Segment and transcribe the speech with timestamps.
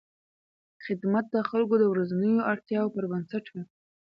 [0.85, 3.63] خدمت د خلکو د ورځنیو اړتیاوو پر بنسټ وي.